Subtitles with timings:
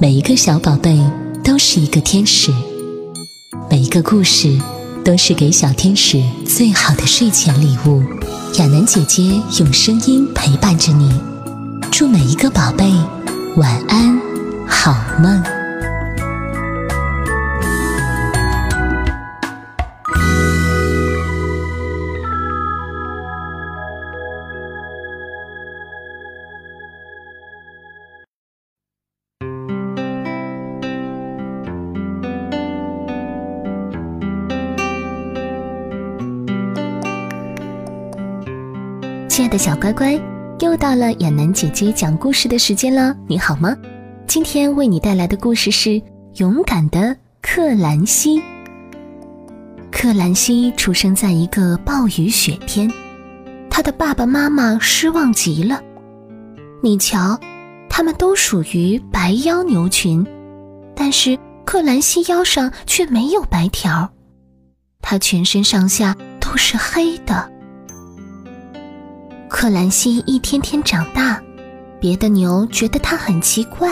[0.00, 0.98] 每一个小宝贝
[1.42, 2.52] 都是一个天使，
[3.70, 4.60] 每一个故事
[5.04, 8.02] 都是给小天使最好的睡前礼物。
[8.58, 9.22] 亚楠姐姐
[9.58, 11.10] 用声音陪伴着你，
[11.90, 12.84] 祝每一个宝贝
[13.56, 14.20] 晚安，
[14.66, 15.53] 好梦。
[39.54, 40.20] 的小乖乖，
[40.58, 43.16] 又到了亚楠姐姐讲故事的时间了。
[43.28, 43.72] 你好吗？
[44.26, 45.90] 今天为你带来的故事是
[46.38, 48.40] 《勇敢的克兰西》。
[49.92, 52.90] 克兰西出生在一个暴雨雪天，
[53.70, 55.80] 他的爸爸妈妈失望极了。
[56.82, 57.38] 你瞧，
[57.88, 60.26] 他们都属于白腰牛群，
[60.96, 64.10] 但是克兰西腰上却没有白条，
[65.00, 67.53] 他全身上下都是黑的。
[69.56, 71.40] 克兰西一天天长大，
[72.00, 73.88] 别的牛觉得他很奇怪。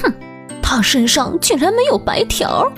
[0.00, 0.14] 哼，
[0.62, 2.72] 他身上竟然没有白条。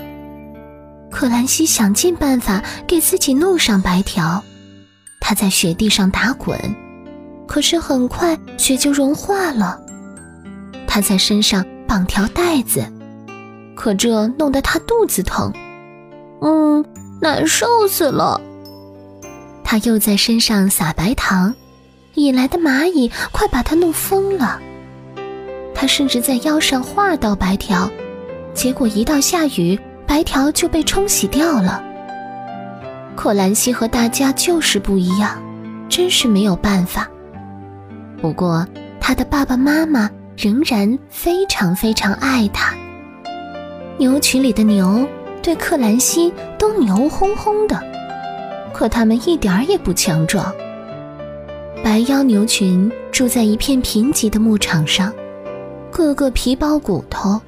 [1.11, 4.43] 克兰西想尽办法给自己弄上白条。
[5.21, 6.59] 他在雪地上打滚，
[7.47, 9.79] 可是很快雪就融化了。
[10.87, 12.83] 他在身上绑条带子，
[13.77, 15.53] 可这弄得他肚子疼，
[16.41, 16.83] 嗯，
[17.21, 18.41] 难受死了。
[19.75, 21.53] 他又在身上撒白糖，
[22.15, 24.61] 引来的蚂蚁快把他弄疯了。
[25.75, 27.91] 他甚至在腰上画道白条，
[28.55, 31.83] 结果一到下雨，白条就被冲洗掉了。
[33.17, 35.43] 可兰西和大家就是不一样，
[35.89, 37.11] 真是没有办法。
[38.23, 38.65] 不过
[39.01, 42.73] 他的爸爸妈妈仍然非常非常爱他。
[43.99, 45.05] 牛群里的牛
[45.43, 47.93] 对克兰西都牛哄哄的。
[48.75, 50.53] 可它们一点儿也不强壮。
[51.83, 55.13] 白腰牛群住在一片贫瘠的牧场上，
[55.91, 57.41] 个个皮包骨头。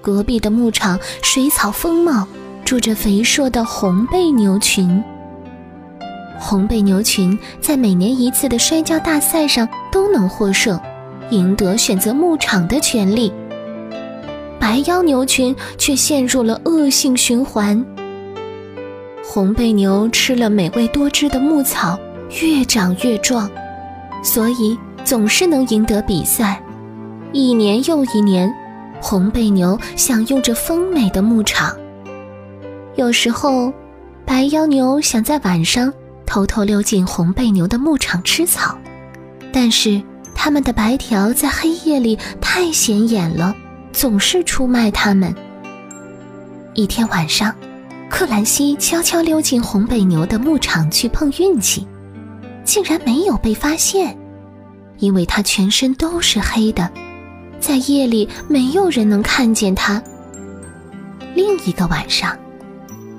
[0.00, 2.28] 隔壁的牧场水草丰茂，
[2.64, 5.02] 住着肥硕的红背牛群。
[6.38, 10.78] 红背牛群在每年一次的摔跤大赛上都能获胜，
[11.30, 13.32] 赢得选择牧场的权利。
[14.60, 17.82] 白腰牛群却陷入了恶性循环。
[19.26, 21.98] 红背牛吃了美味多汁的牧草，
[22.42, 23.50] 越长越壮，
[24.22, 26.62] 所以总是能赢得比赛。
[27.32, 28.52] 一年又一年，
[29.00, 31.74] 红背牛享用着丰美的牧场。
[32.96, 33.72] 有时候，
[34.26, 35.92] 白腰牛想在晚上
[36.26, 38.78] 偷偷溜进红背牛的牧场吃草，
[39.50, 40.00] 但是
[40.34, 43.56] 它们的白条在黑夜里太显眼了，
[43.90, 45.34] 总是出卖它们。
[46.74, 47.52] 一天晚上。
[48.14, 51.84] 克兰西悄悄溜进红背牛的牧场去碰运气，
[52.64, 54.16] 竟然没有被发现，
[54.98, 56.88] 因为他全身都是黑的，
[57.58, 60.00] 在夜里没有人能看见他。
[61.34, 62.38] 另一个晚上，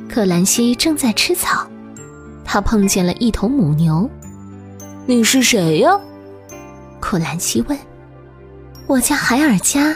[0.08, 1.68] 克兰西正在吃草，
[2.46, 4.10] 他碰见了一头母牛。
[5.06, 5.92] “你是谁呀？”
[7.02, 7.78] 克兰西问。
[8.88, 9.94] “我叫海尔加。”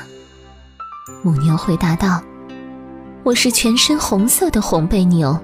[1.24, 2.22] 母牛回答道。
[3.22, 5.38] 我是全身红色的红背牛，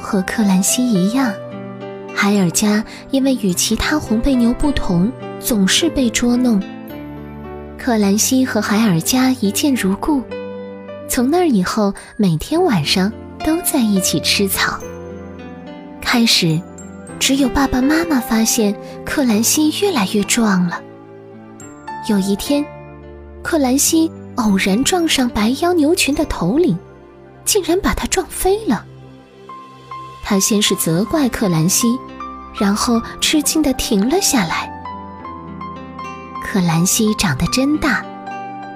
[0.00, 1.32] 和克兰西一样。
[2.14, 6.60] 海尔加因为与其他红背牛不同，总是被捉弄。
[7.78, 10.22] 克兰西和海尔加一见如故，
[11.08, 13.12] 从那以后，每天晚上
[13.44, 14.78] 都在一起吃草。
[16.00, 16.58] 开始，
[17.20, 18.74] 只有爸爸妈妈发现
[19.04, 20.80] 克兰西越来越壮了。
[22.08, 22.64] 有一天，
[23.46, 24.10] 克兰西。
[24.34, 26.76] 偶然撞上白腰牛群的头领，
[27.44, 28.84] 竟然把他撞飞了。
[30.22, 31.86] 他先是责怪克兰西，
[32.60, 34.70] 然后吃惊地停了下来。
[36.44, 38.04] 克兰西长得真大，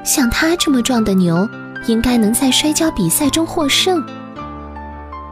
[0.03, 1.47] 像他这么壮的牛，
[1.87, 4.03] 应该能在摔跤比赛中获胜。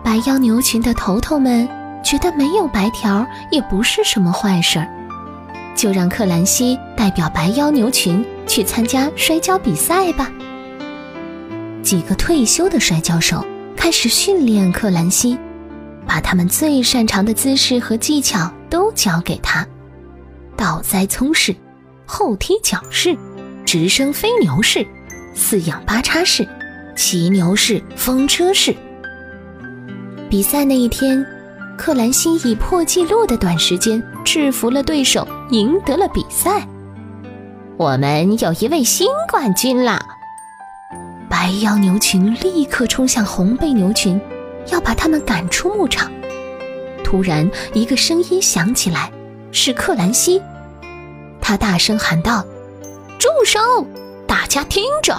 [0.05, 1.67] 白腰牛群的头头们
[2.05, 4.87] 觉得没有白条也不是什么坏事儿，
[5.75, 8.23] 就让克兰西代表白腰牛群。
[8.49, 10.33] 去参加摔跤比赛吧。
[11.83, 13.45] 几个退休的摔跤手
[13.77, 15.39] 开始训练克兰西，
[16.07, 19.67] 把他们最擅长的姿势和技巧都教给他：
[20.57, 21.55] 倒栽葱式、
[22.05, 23.17] 后踢脚式、
[23.65, 24.85] 直升飞牛式、
[25.35, 26.47] 四仰八叉式、
[26.97, 28.75] 骑牛式、风车式。
[30.29, 31.25] 比赛那一天，
[31.79, 36.69] 克兰西以破纪录的短时间制服了对手，赢得了比赛。
[37.79, 40.05] 我们有一位新冠军啦！
[41.31, 44.21] 白腰牛群立刻冲向红背牛群，
[44.73, 46.11] 要把他们赶出牧场。
[47.05, 49.13] 突然，一个声音响起来，
[49.53, 50.43] 是克兰西。
[51.41, 52.45] 他大声喊道
[53.17, 53.61] ：“住手！
[54.27, 55.15] 大家听着！”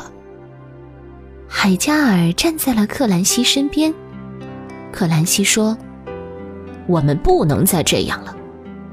[1.48, 3.94] 海加尔站在了克兰西身边。
[4.92, 5.78] 克兰西说
[6.88, 8.36] ：“我们不能再这样了，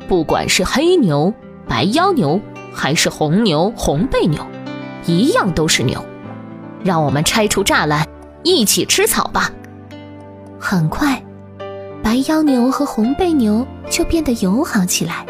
[0.07, 1.35] 不管是黑牛、
[1.67, 2.41] 白腰牛，
[2.77, 4.47] 还是红牛、红背牛，
[5.07, 6.05] 一样都是牛。
[6.85, 8.07] 让我们拆除栅栏，
[8.45, 9.51] 一起吃草吧。”
[10.61, 11.21] 很快，
[12.03, 15.25] 白腰牛和红背牛就变得友好起来。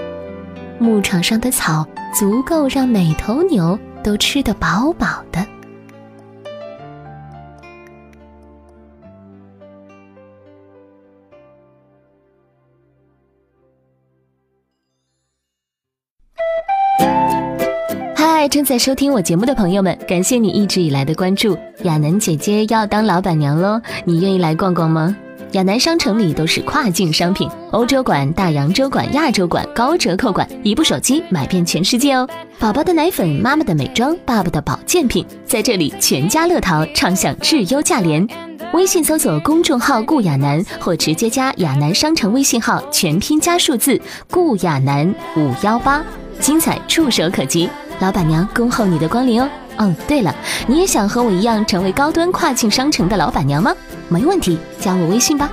[0.78, 5.46] 牧场上的草足够让每头牛都吃得饱饱的。
[18.48, 21.56] 正在收听我节目的朋友们，感谢你一直以来的关注。
[21.82, 25.16] 亚楠姐姐要当老板娘喽，你愿意来逛逛吗？
[25.52, 32.28] 亚楠商城里都是跨境商品，欧洲馆、大洋洲馆、亚洲馆高折扣馆，一部手机买遍全世界哦。
[32.58, 38.26] 宝宝的奶粉、妈妈的美妆、爸爸的保健品，在这里全家乐淘畅享质优价廉。
[38.72, 43.98] 微信搜索公众号“顾亚楠”或直接加亚楠商城微信号，全拼加数字
[44.30, 46.04] “顾亚楠五幺八”，
[46.40, 47.70] 精彩触手可及。
[47.98, 49.48] 老板娘恭候你的光临哦！
[49.78, 50.34] 哦，对了，
[50.66, 53.74] 你也想和我一样成为高端跨境商城的老板娘吗？
[54.08, 55.50] 没问题，加我微信吧。